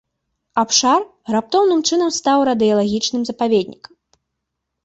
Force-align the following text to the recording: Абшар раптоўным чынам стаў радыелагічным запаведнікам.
Абшар 0.61 1.01
раптоўным 1.35 1.79
чынам 1.89 2.09
стаў 2.21 2.37
радыелагічным 2.49 3.21
запаведнікам. 3.29 3.93